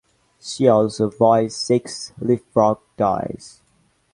[0.39, 3.61] She also voiced six Leapfrog toys.